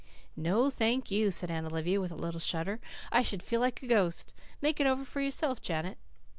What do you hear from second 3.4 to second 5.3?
feel like a ghost. Make it over for